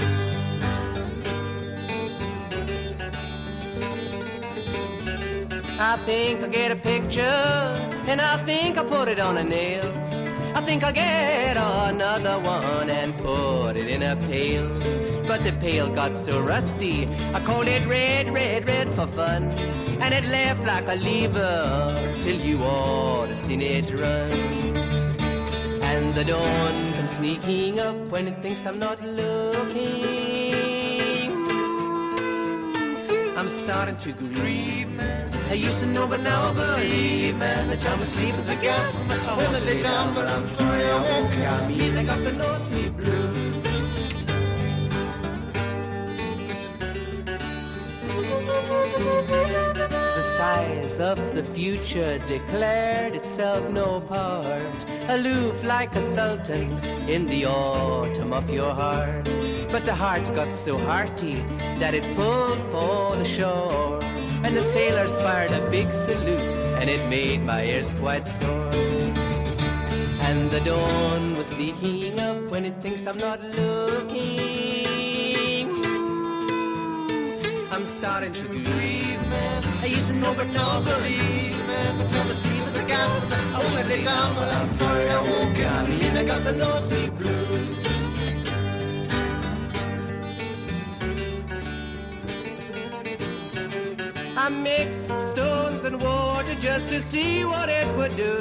I 5.85 5.97
think 5.97 6.41
I'll 6.41 6.49
get 6.49 6.71
a 6.71 6.77
picture, 6.77 7.75
and 8.07 8.21
I 8.21 8.37
think 8.45 8.79
I'll 8.79 8.85
put 8.85 9.09
it 9.09 9.19
on 9.19 9.37
a 9.37 9.43
nail. 9.43 9.85
I 10.55 10.61
think 10.61 10.85
I'll 10.85 10.93
get 10.93 11.57
another 11.57 12.39
one 12.39 12.89
and 12.89 13.13
put 13.19 13.73
it 13.77 13.89
in 13.89 14.01
a 14.05 14.15
pail. 14.29 14.69
But 15.27 15.43
the 15.43 15.51
pail 15.61 15.89
got 15.89 16.17
so 16.17 16.41
rusty, 16.41 17.09
I 17.35 17.41
called 17.41 17.67
it 17.67 17.85
red, 17.89 18.33
red, 18.33 18.69
red 18.69 18.93
for 18.93 19.09
fun. 19.09 19.43
And 20.01 20.15
it 20.15 20.25
left 20.27 20.63
like 20.63 20.87
a 20.87 20.95
lever 20.95 21.97
till 22.21 22.41
you 22.41 22.59
ought 22.63 23.27
to 23.27 23.37
seen 23.37 23.61
it 23.61 23.91
run. 23.91 24.31
And 25.83 26.15
the 26.15 26.23
dawn 26.23 26.93
comes 26.93 27.11
sneaking 27.11 27.81
up 27.81 27.97
when 28.13 28.29
it 28.29 28.41
thinks 28.41 28.67
I'm 28.67 28.79
not 28.79 29.03
looking. 29.03 30.53
I'm 33.37 33.49
starting 33.49 33.97
to 33.97 34.13
grieve. 34.13 35.42
I 35.53 35.55
used 35.57 35.83
to 35.83 35.87
know, 35.87 36.07
but 36.07 36.23
now 36.23 36.49
I 36.49 36.55
believe, 36.55 37.37
man. 37.37 37.69
The 37.69 37.77
time 37.77 38.01
of 38.01 38.09
sleep 38.09 38.35
is 38.37 38.49
a 38.49 38.57
gas. 38.57 39.07
I 39.29 39.37
wanna 39.37 39.59
lay 39.67 39.83
down, 39.83 40.15
but 40.15 40.27
I'm 40.27 40.47
sorry 40.47 40.83
I 40.83 40.95
won't. 40.95 41.31
I 41.47 41.69
mean, 41.69 41.95
I 41.95 42.05
got 42.05 42.21
the 42.21 42.33
no 42.33 42.55
sleep 42.55 42.97
blues. 42.97 43.63
The 50.17 50.23
size 50.39 51.01
of 51.01 51.19
the 51.35 51.45
future 51.45 52.19
declared 52.27 53.15
itself 53.15 53.69
no 53.69 54.01
part, 54.01 54.87
aloof 55.09 55.63
like 55.65 55.95
a 55.97 56.03
sultan 56.03 56.73
in 57.11 57.27
the 57.27 57.45
autumn 57.45 58.33
of 58.33 58.49
your 58.51 58.73
heart. 58.73 59.29
But 59.71 59.85
the 59.85 59.95
heart 59.95 60.25
got 60.35 60.57
so 60.57 60.79
hearty 60.79 61.45
that 61.79 61.93
it 61.93 62.05
pulled 62.17 62.61
for 62.71 63.17
the 63.17 63.25
shore, 63.27 64.01
and 64.45 64.57
the 64.57 64.63
sailors 64.63 65.15
fired 65.17 65.53
a 65.53 65.71
big 65.71 65.93
salute, 65.93 66.41
and 66.81 66.91
it 66.91 67.01
made 67.09 67.43
my 67.43 67.65
ears 67.65 67.95
quite 67.95 68.27
sore. 68.27 68.71
And 70.29 70.51
the 70.51 70.61
dawn 70.65 71.37
was 71.37 71.49
sneaking 71.49 72.19
up 72.21 72.51
when 72.51 72.65
it 72.65 72.75
thinks 72.83 73.07
I'm 73.07 73.19
not 73.19 73.41
looking. 73.41 74.43
I'm 77.73 77.87
starting 77.87 78.33
to 78.33 78.47
grieve, 78.49 79.23
man. 79.31 79.65
I 79.83 79.87
used 79.87 80.09
to 80.09 80.15
know, 80.17 80.35
but 80.35 80.49
now 80.49 80.79
I 80.79 80.83
believe, 80.83 81.59
man. 81.67 81.99
The 81.99 82.09
time 82.09 82.31
of 82.31 82.37
sleep 82.37 82.63
is 82.69 82.77
a 82.77 82.85
gas. 82.85 83.55
I 83.55 83.59
wanna 83.65 83.89
lay 83.89 84.05
down, 84.05 84.35
but 84.35 84.49
I'm 84.55 84.69
sorry 84.69 85.09
I 85.09 85.21
woke 85.21 85.61
up. 85.67 85.89
I 85.89 85.89
mean, 85.89 86.17
I 86.17 86.25
got 86.25 86.43
the 86.45 86.53
no 86.53 86.71
blues. 87.19 88.12
I 94.43 94.49
mixed 94.49 95.07
stones 95.25 95.85
and 95.85 96.03
water 96.03 96.57
just 96.57 96.89
to 96.89 97.01
see 97.01 97.45
what 97.45 97.69
it 97.69 97.87
would 97.97 98.17
do. 98.17 98.39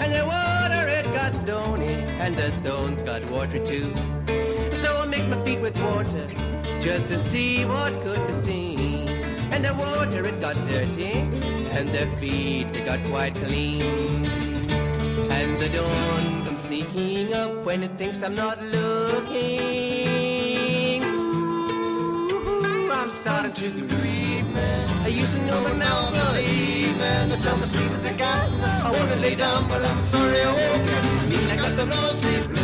And 0.00 0.10
the 0.10 0.24
water 0.24 0.88
it 0.88 1.04
got 1.12 1.34
stony, 1.34 1.96
and 2.18 2.34
the 2.34 2.50
stones 2.50 3.02
got 3.02 3.22
water 3.30 3.62
too. 3.62 3.92
So 4.70 4.96
I 4.96 5.04
mixed 5.04 5.28
my 5.28 5.38
feet 5.44 5.60
with 5.60 5.78
water 5.82 6.26
just 6.80 7.08
to 7.08 7.18
see 7.18 7.66
what 7.66 7.92
could 8.00 8.26
be 8.26 8.32
seen. 8.32 9.06
And 9.52 9.62
the 9.66 9.74
water 9.74 10.24
it 10.24 10.40
got 10.40 10.56
dirty, 10.64 11.12
and 11.76 11.86
the 11.88 12.06
feet 12.18 12.72
they 12.72 12.86
got 12.86 13.04
quite 13.10 13.34
clean. 13.34 13.82
And 15.36 15.50
the 15.60 15.68
dawn 15.76 16.46
comes 16.46 16.62
sneaking 16.62 17.34
up 17.34 17.66
when 17.66 17.82
it 17.82 17.98
thinks 17.98 18.22
I'm 18.22 18.34
not 18.34 18.62
looking. 18.62 19.87
Starting 23.18 23.52
to 23.52 23.68
grieve, 23.96 24.48
man. 24.54 24.88
I 25.04 25.08
used 25.08 25.38
to 25.38 25.46
know, 25.46 25.60
but 25.64 25.76
now 25.76 25.98
I 25.98 26.10
believe, 26.10 26.96
man. 26.98 27.28
The 27.28 27.36
time 27.36 27.60
of 27.60 27.68
sleep 27.68 27.90
is 27.92 28.04
a 28.04 28.12
gas. 28.12 28.62
I 28.62 28.90
wanna 28.92 29.16
lay 29.16 29.34
down, 29.34 29.66
but 29.68 29.84
I'm 29.84 30.00
sorry 30.02 30.40
I 30.40 30.52
woke 30.60 30.90
up. 30.96 31.04
I 31.22 31.26
mean, 31.28 31.50
I 31.50 31.56
got 31.56 31.76
the 31.76 31.86
no 31.86 32.02
sleep 32.12 32.57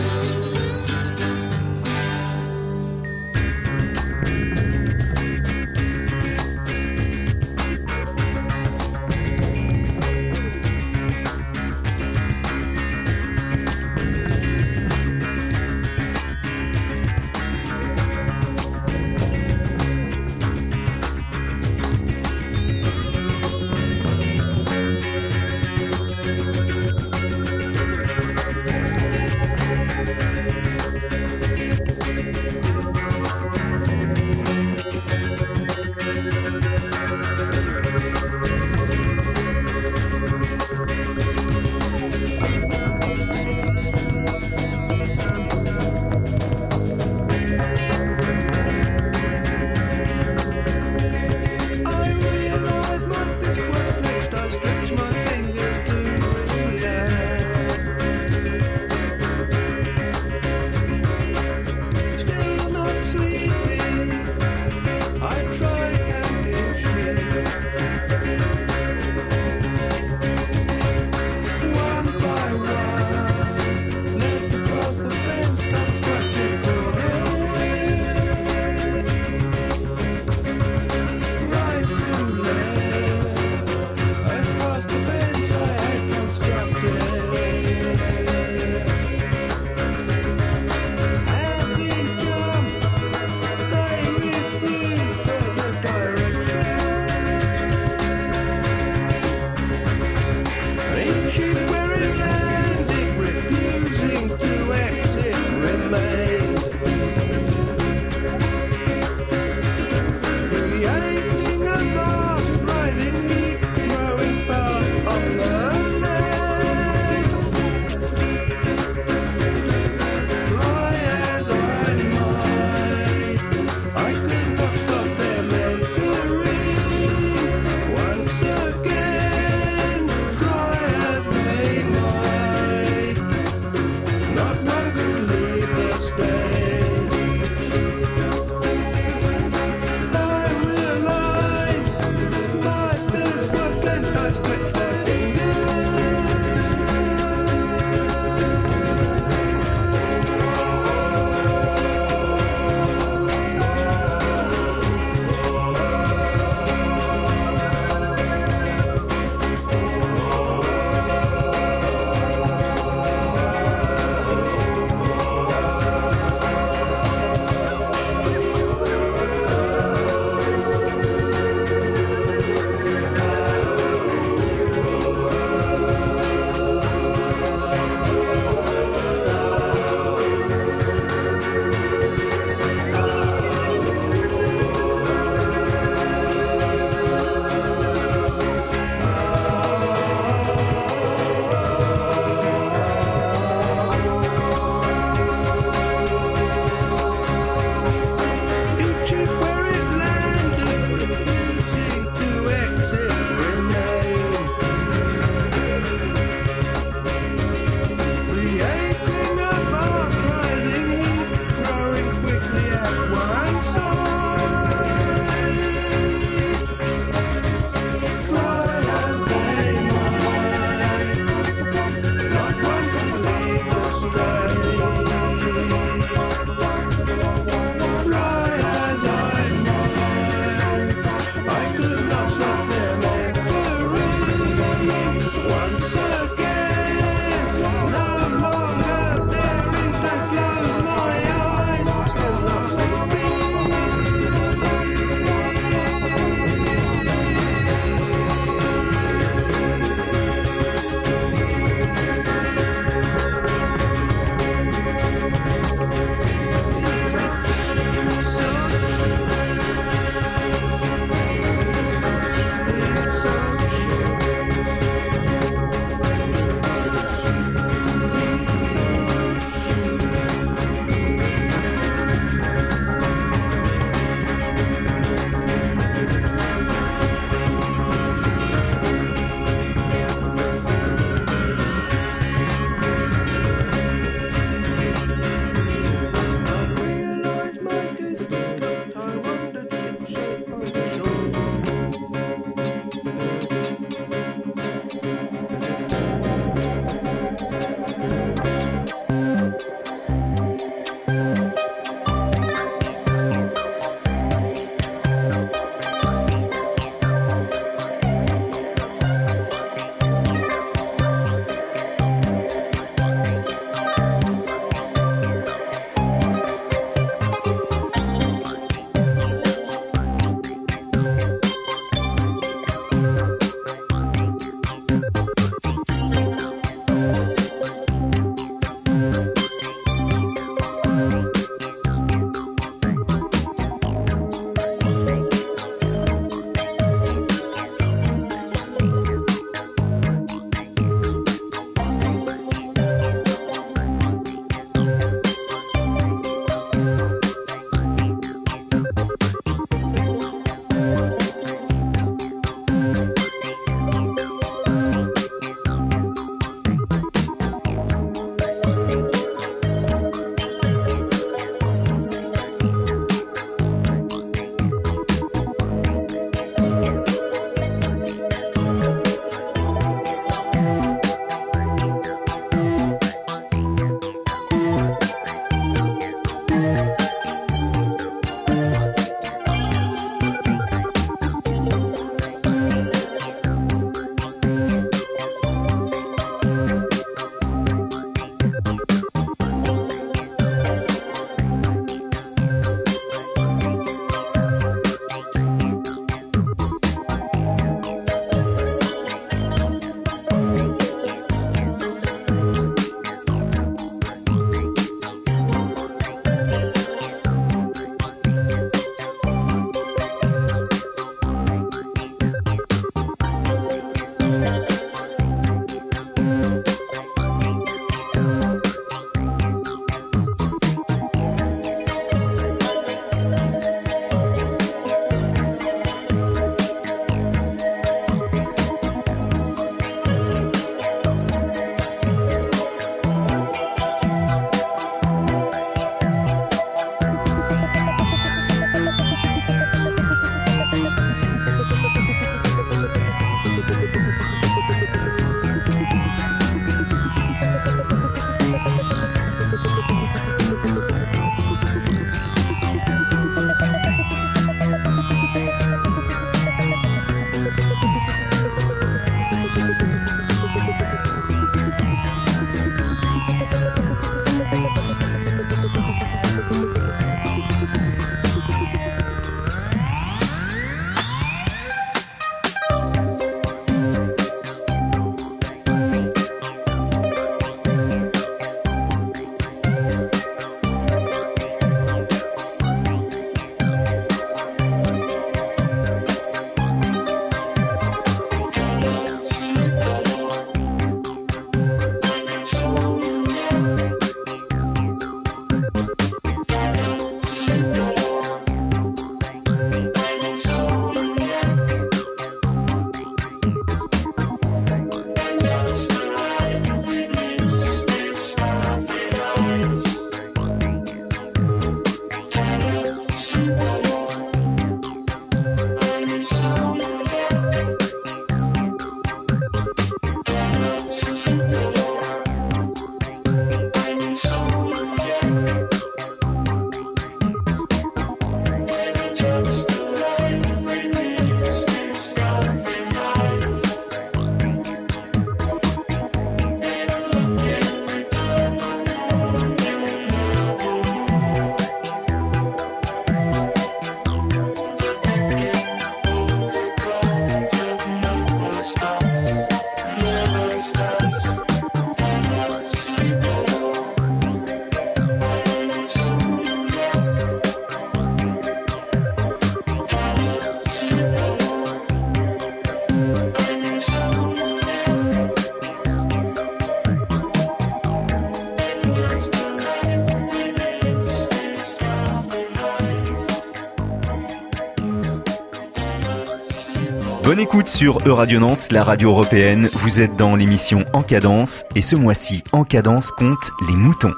sur 577.68 577.98
E-Radio 578.06 578.40
Nantes, 578.40 578.68
la 578.70 578.82
radio 578.82 579.10
européenne. 579.10 579.68
Vous 579.74 580.00
êtes 580.00 580.16
dans 580.16 580.36
l'émission 580.36 580.84
En 580.92 581.02
Cadence 581.02 581.64
et 581.74 581.82
ce 581.82 581.96
mois-ci, 581.96 582.42
En 582.52 582.64
Cadence 582.64 583.10
compte 583.12 583.50
les 583.68 583.76
moutons. 583.76 584.14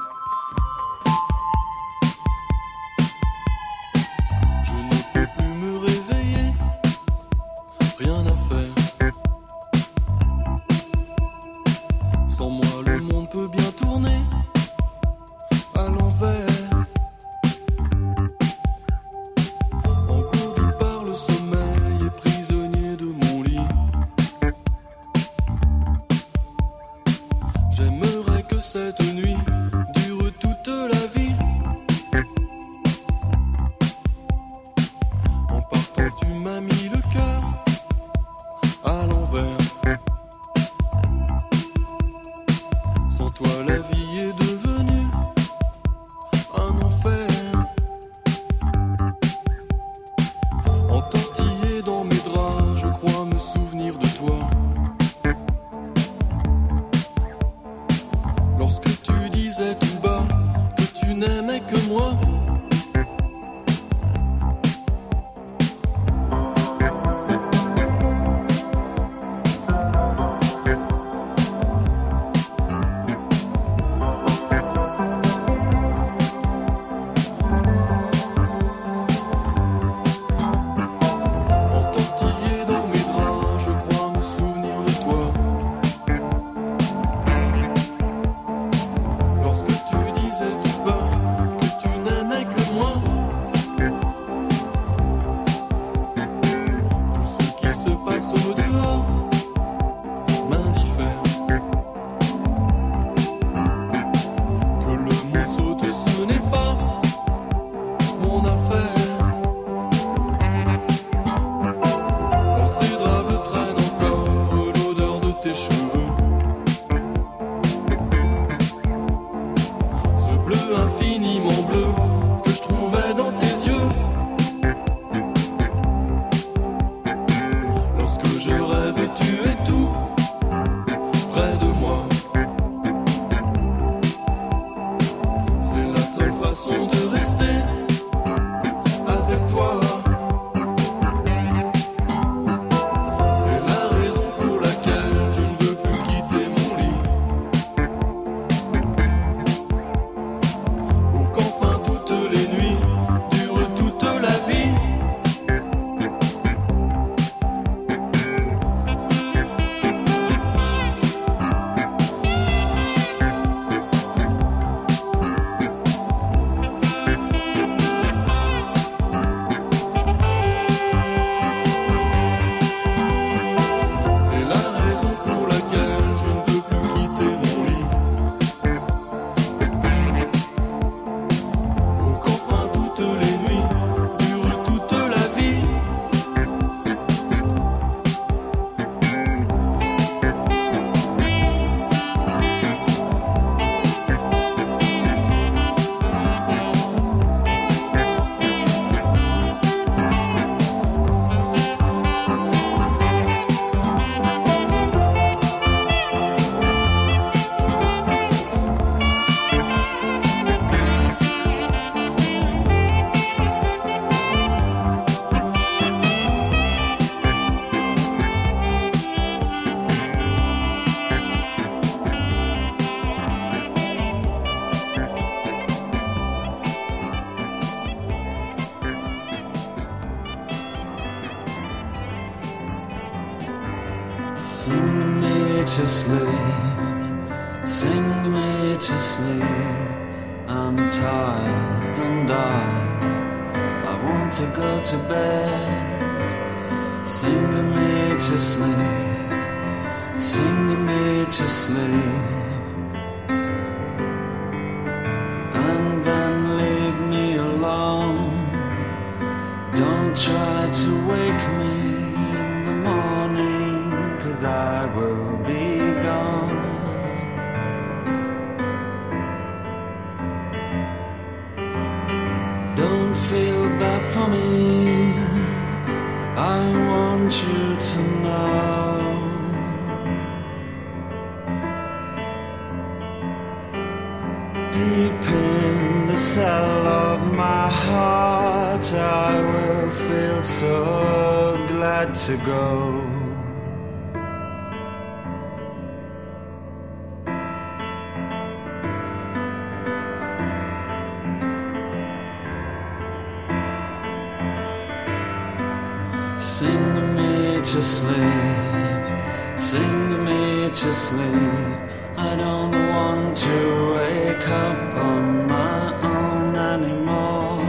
to 313.37 313.93
wake 313.93 314.47
up 314.49 314.95
on 314.95 315.47
my 315.47 315.81
own 316.01 316.55
anymore. 316.55 317.61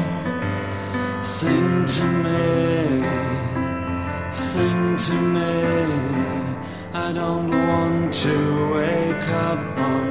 Sing 1.23 1.85
to 1.95 2.05
me, 2.25 3.03
sing 4.31 4.97
to 4.97 5.15
me. 5.37 5.57
I 6.95 7.13
don't 7.13 7.51
want 7.69 8.15
to 8.25 8.35
wake 8.77 9.29
up 9.29 9.65
on 9.79 10.08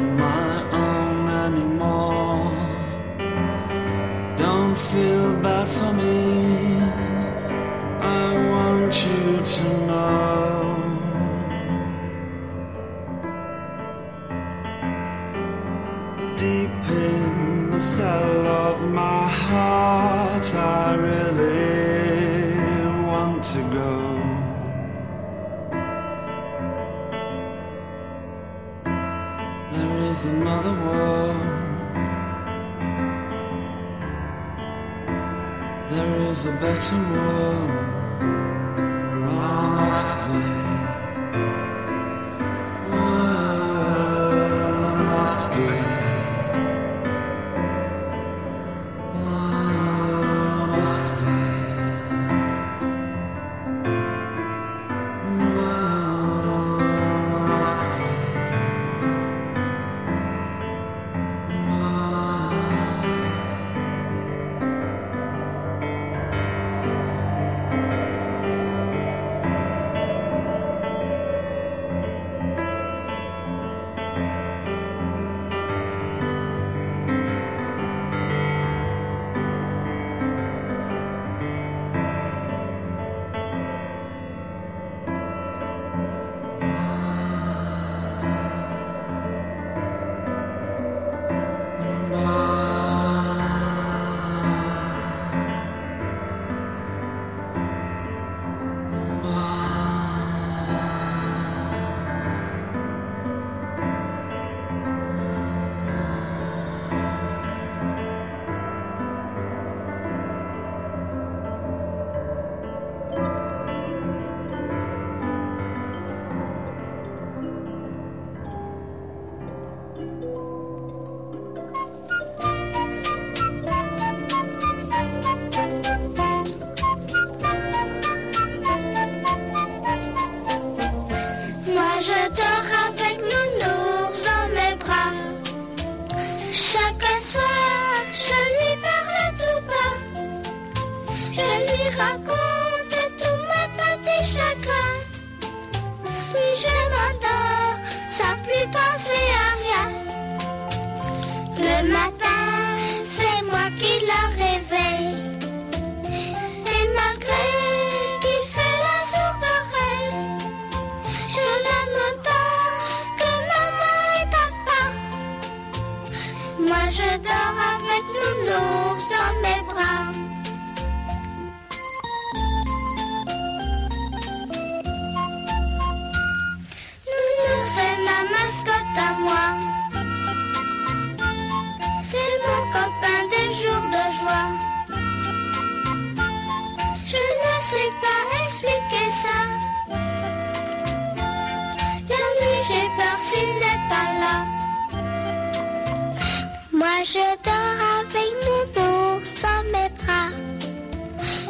Je 197.03 197.19
dors 197.43 197.81
avec 197.99 198.31
mon 198.45 198.63
ours 198.81 199.29
sans 199.41 199.63
mes 199.71 199.89
bras. 199.99 200.29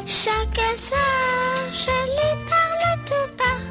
Chaque 0.06 0.78
soir, 0.78 1.56
je 1.72 1.96
lui 2.16 2.32
parle 2.52 2.86
tout 3.06 3.28
bas. 3.38 3.62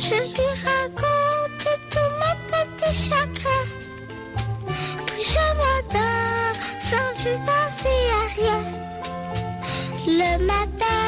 Je 0.00 0.18
lui 0.34 0.50
raconte 0.64 1.68
tous 1.90 2.10
mes 2.20 2.36
petits 2.50 3.10
chagrins. 3.10 3.68
Puis 5.06 5.24
je 5.24 5.46
m'endors 5.58 6.60
sans 6.80 7.08
lui 7.22 7.36
penser 7.44 7.98
à 8.12 8.24
rien. 8.34 8.62
Le 10.06 10.32
matin, 10.46 11.05